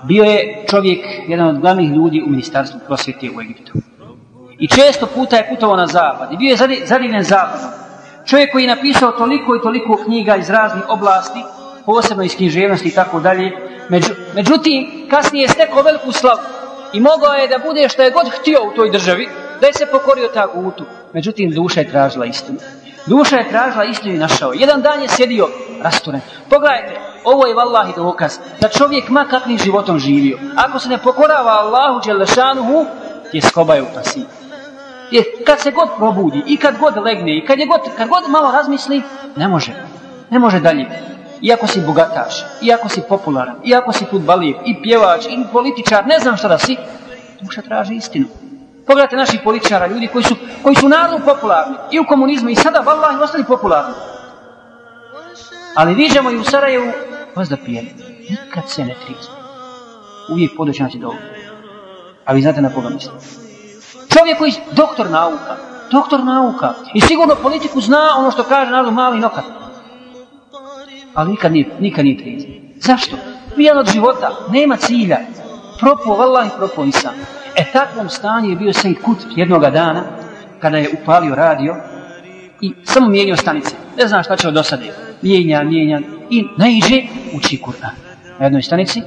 [0.03, 3.71] Bio je čovjek, jedan od glavnih ljudi u ministarstvu prosvjete u Egiptu.
[4.59, 6.33] I često puta je putovao na zapad.
[6.33, 7.69] I bio je zadivljen zapadom.
[8.25, 11.39] Čovjek koji je napisao toliko i toliko knjiga iz raznih oblasti,
[11.85, 13.51] posebno iz književnosti i tako dalje.
[13.89, 16.39] Među, međutim, kasnije je stekao veliku slavu
[16.93, 19.29] i mogao je da bude što je god htio u toj državi,
[19.61, 20.85] da je se pokorio ta gutu.
[21.13, 22.59] Međutim, duša je tražila istinu.
[23.05, 24.53] Duša je tražila istinu i našao.
[24.53, 25.47] Jedan dan je sjedio
[25.83, 26.21] rasturen.
[26.49, 30.39] Pogledajte, ovo je vallahi dokaz da čovjek ma kakvim životom živio.
[30.55, 32.85] Ako se ne pokorava Allahu Đelešanuhu,
[33.33, 34.21] je skobaju pasi.
[35.11, 38.29] Jer kad se god probudi i kad god legne i kad, je god, kad god
[38.29, 39.01] malo razmisli,
[39.35, 39.71] ne može.
[40.29, 40.85] Ne može dalje
[41.41, 46.37] iako si bogataš, iako si popularan, iako si futbalir, i pjevač, i političar, ne znam
[46.37, 46.77] šta da si,
[47.41, 48.25] duša traži istinu.
[48.87, 52.79] Pogledajte naši političara, ljudi koji su, koji su narodno popularni, i u komunizmu, i sada,
[52.79, 53.93] vallaha, i ostali popularni.
[55.75, 56.91] Ali viđamo i u Sarajevu,
[57.35, 57.85] vas da pije,
[58.29, 59.35] nikad se ne trizme.
[60.31, 61.19] Uvijek podoći naći dobro.
[62.25, 63.15] A vi znate na koga mislim.
[64.17, 65.55] Čovjek koji je doktor nauka,
[65.91, 69.43] doktor nauka, i sigurno politiku zna ono što kaže narod mali nokat
[71.13, 72.51] ali nikad nije, nikad nije trizan.
[72.75, 73.17] Zašto?
[73.55, 75.19] Pijan od života, nema cilja.
[75.79, 77.13] Propo, vallah i propo i sam.
[77.56, 80.02] E takvom stanju je bio Sejid Kut jednoga dana,
[80.60, 81.76] kada je upalio radio
[82.60, 83.74] i samo mijenio stanice.
[83.98, 84.92] Ne znam šta će od dosade.
[85.22, 87.02] Mijenja, mijenja i naiđe
[87.36, 87.94] uči Kur'an.
[88.38, 89.02] Na jednoj stanici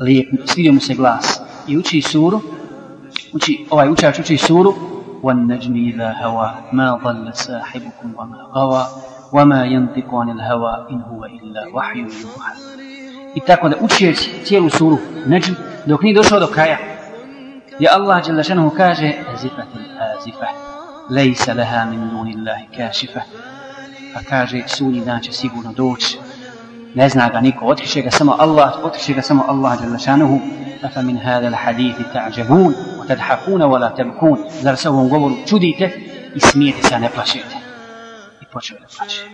[0.00, 2.40] lijep, svidio mu se glas i uči suru,
[3.32, 4.74] uči, ovaj učač uči suru
[5.22, 8.84] وَالنَّجْمِ إِذَا هَوَا مَا ضَلَّ سَاحِبُكُمْ وَمَا غَوَا
[9.32, 12.52] وما ينطق عن الهوى إن هو إلا وحي يوحى
[13.34, 14.14] I tako da uči
[14.44, 15.52] cijelu suru Neđm,
[15.86, 16.78] dok nije došao do kraja.
[17.79, 19.65] يا الله جل شأنه كاجة أزفة
[19.99, 20.47] آزفة.
[21.09, 23.21] ليس لها من دون الله كاشفة.
[24.15, 26.17] فكاجة سوني ناجة سيبون دوش.
[26.95, 30.41] نزنا غنيكو اتكشي سما الله اتكشي سما الله جل شأنه.
[30.83, 35.93] أفمن هذا الحديث تعجبون وتضحكون ولا تبكون؟ زرسوا قول شديت
[36.37, 37.45] اسمية سانة فاشيت
[38.41, 39.25] يبقى شوية فاشيت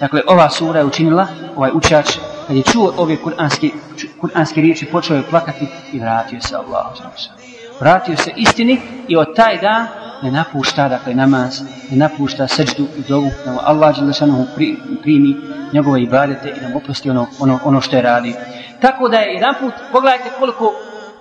[0.00, 3.70] Dakle, ova sura je učinila, ovaj učač kad je čuo ove kuranske,
[4.20, 6.86] kuranske riječi, počeo je plakati i vratio se Allah.
[7.80, 9.86] Vratio se istini i od taj dan
[10.22, 15.36] ne napušta, dakle, namaz, ne napušta srđu i dovu, da Allah Đelešanohu pri, primi
[15.72, 18.34] njegove ibadete i da mu oprosti ono, ono, ono što je radio.
[18.80, 20.74] Tako da je jedan put, pogledajte koliko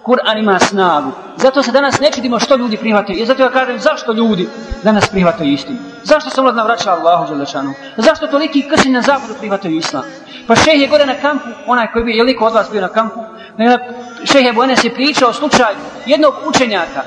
[0.03, 1.11] Kur'an ima snagu.
[1.37, 3.19] Zato se danas ne čudimo što ljudi prihvataju.
[3.19, 4.49] I zato ja kažem zašto ljudi
[4.83, 5.77] danas prihvataju istinu.
[6.03, 7.73] Zašto se omladna vraća Allahu Đelešanu?
[7.97, 10.03] Zašto toliki kršćani na zapadu prihvataju islam?
[10.47, 12.87] Pa šeh je gore na kampu, onaj koji bi, je liko od vas bio na
[12.87, 13.19] kampu,
[14.23, 15.73] šeh je Buenes je pričao slučaj
[16.05, 17.01] jednog učenjaka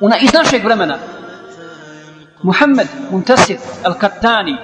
[0.00, 0.98] una, iz našeg vremena.
[2.42, 4.56] Muhammed Muntasir al-Kattani,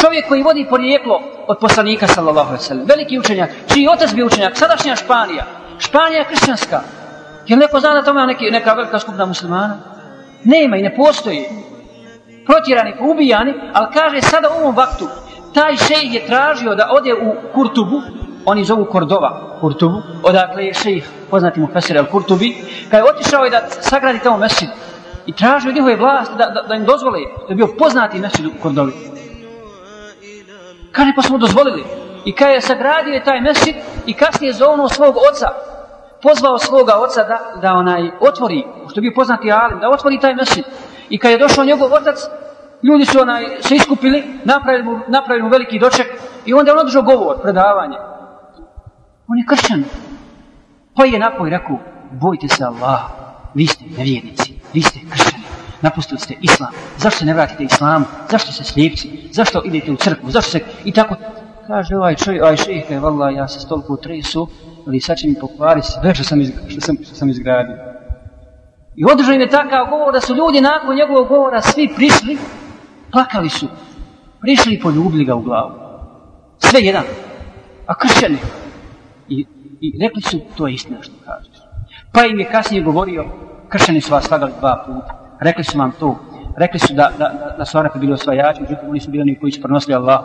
[0.00, 2.86] čovjek koji vodi porijeklo od poslanika sallallahu alejhi ve sellem.
[2.86, 5.44] veliki učenjak, čiji otac bio učenjak, sadašnja Španija,
[5.78, 6.80] Španija je kršćanska.
[7.46, 9.78] Je li neko zna da tamo neki, neka velika skupna muslimana?
[10.44, 11.44] Nema i ne postoji.
[12.46, 15.08] Protjerani, ubijani, ali kaže sada u ovom vaktu,
[15.54, 18.02] taj šejh je tražio da ode u Kurtubu,
[18.44, 22.54] oni zovu Kordova, Kurtubu, odakle je šejh, poznati mu Fesir el Kurtubi,
[22.90, 24.68] kada je otišao je da sagradi tamo mesjid
[25.26, 28.50] i tražio njihove vlast da, da, da im dozvole, da je bio poznati mesid u
[28.62, 28.92] Kordovi.
[30.92, 31.84] Kaže, pa smo dozvolili.
[32.26, 35.48] I kada je sagradio je taj mesid i kasnije zovnuo svog oca,
[36.22, 40.64] pozvao svoga oca da, da onaj otvori, što bi poznati Alim, da otvori taj mesid.
[41.10, 42.18] I kad je došao njegov otac,
[42.82, 46.06] ljudi su onaj, se iskupili, napravili mu, napravili mu veliki doček
[46.46, 47.96] i onda je on održao govor, predavanje.
[49.28, 49.84] On je kršćan.
[50.94, 51.78] Pa je napoj rekao,
[52.10, 53.00] bojte se Allah,
[53.54, 55.44] vi ste nevjernici, vi ste kršćani,
[55.82, 60.30] napustili ste islam, zašto se ne vratite islamu, zašto se slijepci, zašto idete u crkvu,
[60.30, 61.14] zašto se, i tako,
[61.66, 64.48] kaže ovaj čovjek, ovaj šejh, kaže, ja se stolku tresu,
[64.86, 67.76] ali sad će mi pokvari sve što sam, izgra, što sam, što sam izgradio.
[68.96, 72.38] I održao im je takav govor da su ljudi nakon njegovog govora svi prišli,
[73.12, 73.66] plakali su,
[74.40, 75.72] prišli i poljubili ga u glavu.
[76.58, 77.04] Sve jedan.
[77.86, 78.38] A kršćani.
[79.28, 79.46] I,
[79.80, 81.56] I rekli su, to je istina što kažeš.
[82.12, 83.24] Pa im je kasnije govorio,
[83.68, 85.36] kršćani su vas slagali dva puta.
[85.40, 86.18] Rekli su vam to.
[86.56, 89.52] Rekli su da, da, da su Arapi bili osvajači, međutim oni su bili oni koji
[89.52, 90.20] su prenosili Allah.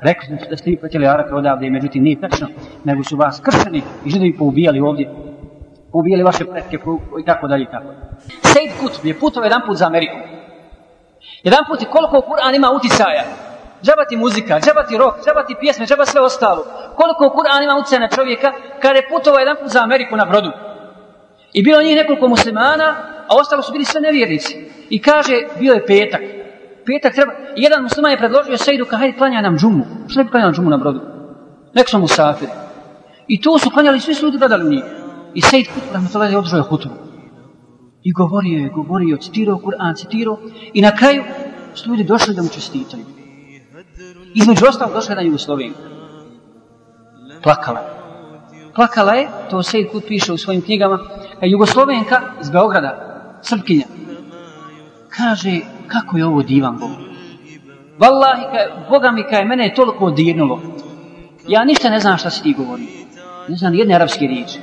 [0.00, 2.48] Rekli su da ste vi pretjeli Arape odavde, međutim nije tačno,
[2.84, 5.10] nego su vas kršeni i židovi poubijali ovdje.
[5.92, 6.78] Poubijali vaše pretke
[7.20, 7.86] i tako dalje i tako.
[8.42, 10.16] Sejid Kutb je putao jedan put za Ameriku.
[11.42, 13.24] Jedan put je koliko Kur'an ima uticaja.
[13.82, 16.64] Džabati muzika, džabati rock, džabati pjesme, džaba sve ostalo.
[16.96, 20.50] Koliko Kur'an ima uticaja na čovjeka kada je putovao jedan put za Ameriku na brodu.
[21.52, 22.94] I bilo njih nekoliko muslimana,
[23.28, 24.70] a ostalo su bili sve nevjernici.
[24.90, 26.35] I kaže, bio je petak.
[26.86, 27.32] Petak treba...
[27.56, 29.84] Jedan musliman je predložio Sejdu, ka hajde klanja nam džumu.
[30.08, 31.00] Što ne bi klanjali džumu na brodu?
[31.74, 32.52] Nek su musafiri.
[33.28, 34.84] I to su klanjali, svi su ljudi gledali u njih.
[35.34, 36.88] I Sejd Kutb, rahmatullahi, je održao hutu.
[38.02, 40.38] I govorio je, govorio, citirao Kur'an, citirao.
[40.72, 41.24] I na kraju
[41.74, 43.04] su ljudi došli da mu čestitaju.
[44.34, 45.78] Između ostalog došla na Jugoslovenka.
[47.42, 47.86] Plakala je.
[48.74, 50.98] Plakala je, to Sejd Kut piše u svojim knjigama,
[51.42, 52.92] Jugoslovenka iz Beograda,
[53.42, 53.84] Srpkinja,
[55.08, 56.90] kaže, kako je ovo divan Bog.
[57.98, 60.60] Wallahi, ka, Boga mi kaj mene je toliko dirnulo.
[61.48, 62.86] Ja ništa ne znam šta si ti govori.
[63.48, 64.58] Ne znam jedne arapske riječi.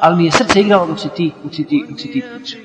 [0.00, 2.56] Ali mi je srce igralo dok si ti, dok si ti, dok si ti priča.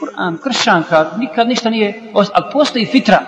[0.00, 3.20] Kur'an, kršanka, nikad ništa nije, ali postoji fitra.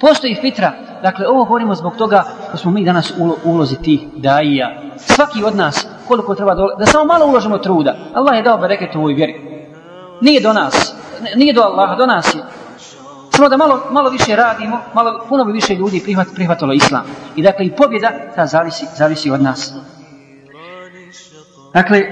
[0.00, 0.72] Postoji fitra.
[1.02, 4.82] Dakle, ovo govorimo zbog toga da smo mi danas u ulozi tih daija.
[4.96, 7.96] Svaki od nas, koliko treba dole, da samo malo uložimo truda.
[8.14, 9.40] Allah je dao bereket u ovoj vjeri.
[10.20, 10.94] Nije do nas,
[11.36, 12.42] nije do Allaha, do nas je.
[13.30, 17.04] Samo da malo, malo više radimo, malo, puno bi više ljudi prihvat, prihvatilo Islam.
[17.36, 19.74] I dakle, i pobjeda ta zavisi, zavisi od nas.
[21.74, 22.02] Dakle,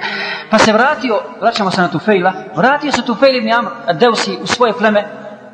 [0.51, 4.73] pa se vratio, vraćamo se na Tufejla, vratio se Tufejl ibn Amr, Deusi, u svoje
[4.73, 5.05] pleme,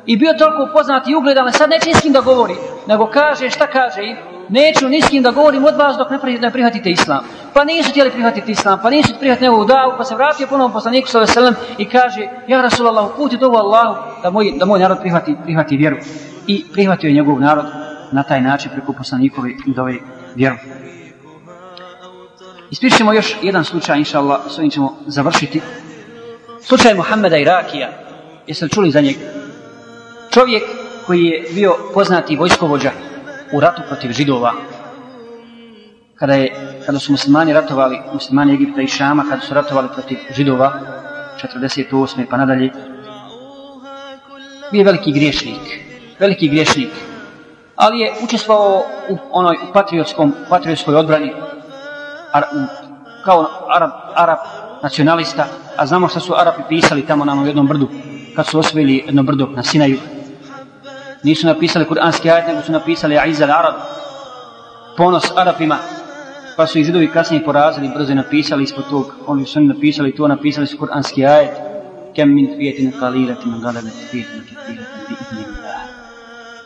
[0.05, 2.55] i bio toliko poznat i ugledan, sad neće s kim da govori,
[2.87, 4.17] nego kaže, šta kaže im,
[4.53, 6.09] neću ni s kim da govorim od vas dok
[6.41, 7.23] ne prihvatite islam.
[7.53, 11.07] Pa nisu htjeli prihvatiti islam, pa nisu prihvatiti njegovu davu, pa se vratio ponovo poslaniku
[11.07, 15.35] sa veselem i kaže, ja Rasulallah, puti dovu Allahu da moj, da moj narod prihvati,
[15.43, 15.97] prihvati vjeru.
[16.47, 17.65] I prihvatio je njegov narod
[18.11, 19.93] na taj način preko poslanikove dove
[20.35, 20.55] vjeru.
[22.71, 25.61] Ispričamo još jedan slučaj, inša Allah, s ovim ćemo završiti.
[26.61, 27.89] Slučaj Muhammeda Irakija.
[28.47, 29.19] Jeste li čuli za njega?
[30.29, 30.63] Čovjek
[31.05, 32.91] koji je bio poznati vojskovođa
[33.53, 34.53] u ratu protiv židova.
[36.15, 40.73] Kada, je, kada su muslimani ratovali, muslimani Egipta i Šama, kada su ratovali protiv židova,
[41.43, 42.25] 48.
[42.29, 42.71] pa nadalje,
[44.71, 45.79] bio je veliki griješnik.
[46.19, 46.89] Veliki griješnik.
[47.75, 51.33] Ali je učestvovao u onoj patriotskom, patriotskoj odbrani
[52.31, 52.43] ar,
[53.25, 54.37] kao Arab, Arab
[54.83, 57.89] nacionalista, a znamo što su Arapi pisali tamo na jednom brdu,
[58.35, 59.99] kad su osvojili jedno brdo na Sinaju.
[61.23, 63.75] Nisu napisali kuranski ajet, nego su napisali Aizal Arab,
[64.97, 65.77] ponos Arapima,
[66.57, 70.67] pa su ih židovi kasnije porazili, brzo napisali ispod tog, oni su napisali to, napisali
[70.67, 71.51] su kuranski ajet,
[72.15, 75.81] kem min fijetin kaliratin galebe fijetin kefiratin bi idnillah.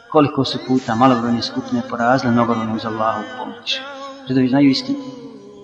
[0.10, 3.80] Koliko su puta malobrojne skupine porazile, mnogobrojne uz Allahu pomoć.
[4.28, 4.98] Židovi znaju istinu.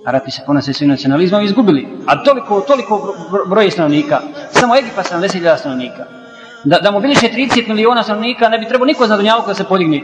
[0.06, 1.88] Arapi se ponose svojim nacionalizmom i izgubili.
[2.08, 3.15] A toliko, toliko
[3.47, 4.19] broje stanovnika.
[4.51, 6.22] Samo Egipa 70.000 stanovnika.
[6.63, 10.02] Da, da mobiliše 30 miliona stanovnika, ne bi trebao niko za dunjavu da se podigne.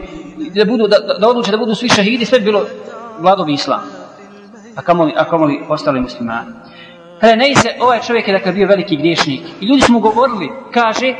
[0.54, 2.64] Da, budu, da, da odluče da budu svi šahidi, sve bi bilo
[3.18, 3.80] vladovi islam.
[4.76, 6.46] A kamoli, a kamoli ostali muslimani.
[7.20, 9.40] Kada ne se, ovaj čovjek je dakle bio veliki griješnik.
[9.60, 11.14] I ljudi su mu govorili, kaže,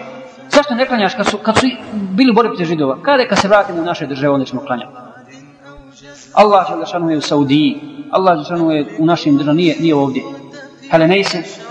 [0.51, 3.03] zašto ne klanjaš kad su, kad su bili borbi protiv židova?
[3.03, 4.93] Kada kad se vratimo u naše države, onda ćemo klanjati.
[6.35, 6.67] Allah
[7.11, 10.23] je u Saudiji, Allah Žešanu je u našim državama, nije, nije ovdje.
[10.91, 11.70] Helenejse.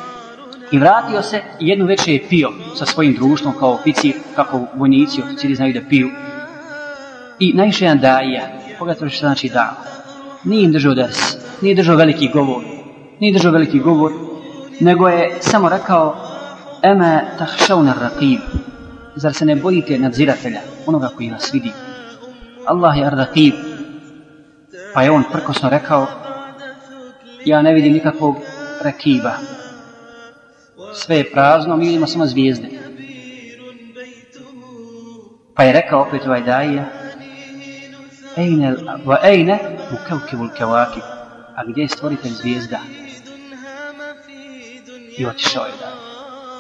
[0.72, 5.22] I vratio se i jednu večer je pio sa svojim društvom kao oficir, kako vojnici,
[5.22, 6.10] oficiri znaju da piju.
[7.40, 8.42] I najviše jedan daija,
[8.80, 9.78] pogledajte što znači da.
[10.44, 11.18] Nije im držao ders,
[11.62, 12.64] nije držao veliki govor,
[13.20, 14.12] nije držao veliki govor,
[14.80, 16.16] nego je samo rekao
[16.84, 18.40] Eme tahšauna rakib,
[19.16, 21.72] zar se ne bojite nadziratelja, onoga koji vas vidi.
[22.66, 23.54] Allah je ar-rakib,
[24.94, 26.08] pa je on prkosno rekao
[27.46, 28.36] ja ne vidim nikakvog
[28.84, 29.32] rakiba.
[30.94, 32.68] Sve je prazno, mi vidimo samo zvijezde.
[35.56, 36.86] Pa je rekao opet ovaj daija,
[38.38, 38.76] Ejne,
[39.06, 39.60] va ejne,
[39.92, 41.04] u kevkivu kevakib.
[41.56, 42.80] A gdje je stvoritelj zvijezda?
[45.18, 45.94] I otišao je daje.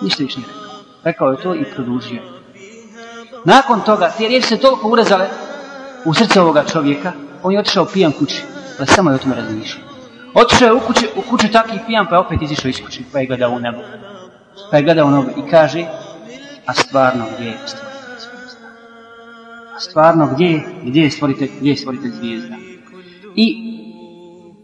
[0.01, 0.69] Ništa više nije rekao.
[1.03, 2.21] Rekao je to i produžio.
[3.45, 5.27] Nakon toga, te riječi se toliko urezale
[6.05, 7.11] u srce ovoga čovjeka,
[7.43, 8.43] on je otišao pijan kući,
[8.79, 9.87] ali samo je o tome razmišljao.
[10.33, 13.19] Otišao je u kuću, u kuću takvi pijan, pa je opet izišao iz kuće, pa
[13.19, 13.79] je gledao u nebo.
[14.71, 15.85] Pa je gledao u i kaže,
[16.65, 18.67] a stvarno gdje je stvoritelj zvijezda?
[19.75, 22.55] A stvarno gdje je, gdje je stvoritelj, gdje je stvoritelj zvijezda?
[23.35, 23.55] I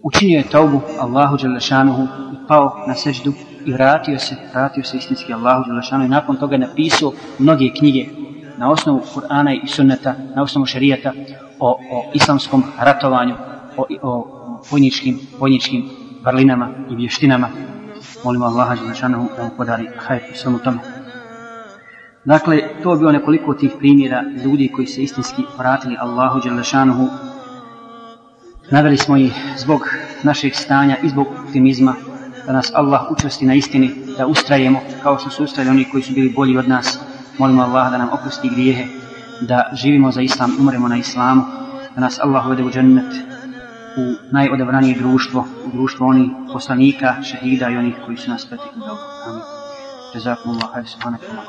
[0.01, 3.33] učinio je taubu Allahu Đelešanuhu i pao na seždu
[3.65, 8.05] i vratio se, vratio se istinski Allahu Đelešanuhu i nakon toga je napisao mnoge knjige
[8.57, 11.13] na osnovu Kur'ana i sunneta, na osnovu šarijata
[11.59, 13.35] o, o islamskom ratovanju,
[13.77, 14.27] o, o
[14.71, 15.89] vojničkim, vojničkim
[16.23, 17.49] vrlinama i vještinama.
[18.25, 20.77] Molimo Allaha Đelešanuhu da mu podari hajr u svemu tome.
[22.25, 27.07] Dakle, to je bilo nekoliko tih primjera ljudi koji se istinski vratili Allahu Đelešanuhu.
[28.71, 29.81] Naveli smo ih zbog
[30.23, 31.93] našeg stanja i zbog optimizma
[32.45, 36.13] da nas Allah učvrsti na istini, da ustrajemo kao što su ustrajali oni koji su
[36.13, 36.99] bili bolji od nas.
[37.37, 38.85] Molimo Allaha da nam oprosti grijehe,
[39.41, 41.43] da živimo za Islam, umremo na Islamu,
[41.95, 43.34] da nas Allah uvede u džennet,
[43.97, 49.03] u najodavranije društvo, u društvo onih poslanika, šehida i onih koji su nas pretekli dobro.
[49.27, 49.41] Amin.
[50.13, 51.45] Jezakum Allah, hajde subhanak, Allah,